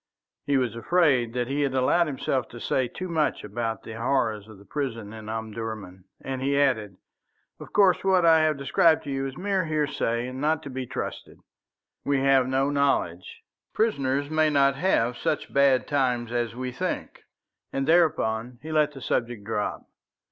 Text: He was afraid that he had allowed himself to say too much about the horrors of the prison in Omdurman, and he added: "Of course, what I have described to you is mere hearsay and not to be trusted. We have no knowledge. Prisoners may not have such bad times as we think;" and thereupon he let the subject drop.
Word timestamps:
He 0.47 0.57
was 0.57 0.75
afraid 0.75 1.33
that 1.33 1.47
he 1.47 1.61
had 1.61 1.75
allowed 1.75 2.07
himself 2.07 2.49
to 2.49 2.59
say 2.59 2.87
too 2.87 3.07
much 3.07 3.43
about 3.43 3.83
the 3.83 3.93
horrors 3.99 4.47
of 4.47 4.57
the 4.57 4.65
prison 4.65 5.13
in 5.13 5.29
Omdurman, 5.29 6.05
and 6.19 6.41
he 6.41 6.59
added: 6.59 6.97
"Of 7.59 7.71
course, 7.71 8.03
what 8.03 8.25
I 8.25 8.39
have 8.39 8.57
described 8.57 9.03
to 9.03 9.11
you 9.11 9.27
is 9.27 9.37
mere 9.37 9.65
hearsay 9.65 10.27
and 10.27 10.41
not 10.41 10.63
to 10.63 10.71
be 10.71 10.87
trusted. 10.87 11.37
We 12.03 12.19
have 12.21 12.47
no 12.47 12.71
knowledge. 12.71 13.43
Prisoners 13.75 14.31
may 14.31 14.49
not 14.49 14.73
have 14.75 15.19
such 15.19 15.53
bad 15.53 15.87
times 15.87 16.31
as 16.31 16.55
we 16.55 16.71
think;" 16.71 17.21
and 17.71 17.87
thereupon 17.87 18.57
he 18.63 18.71
let 18.71 18.93
the 18.93 19.01
subject 19.01 19.43
drop. 19.43 19.83